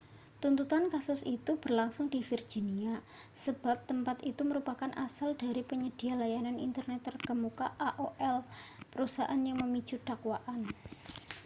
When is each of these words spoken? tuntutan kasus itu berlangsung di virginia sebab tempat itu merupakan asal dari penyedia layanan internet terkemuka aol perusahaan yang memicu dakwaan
tuntutan 0.41 0.85
kasus 0.93 1.21
itu 1.35 1.51
berlangsung 1.63 2.05
di 2.13 2.19
virginia 2.29 2.95
sebab 3.43 3.77
tempat 3.89 4.17
itu 4.31 4.41
merupakan 4.49 4.89
asal 5.05 5.29
dari 5.43 5.61
penyedia 5.69 6.13
layanan 6.21 6.57
internet 6.67 6.99
terkemuka 7.07 7.67
aol 7.89 8.37
perusahaan 8.91 9.41
yang 9.49 9.57
memicu 9.63 9.95
dakwaan 10.09 10.61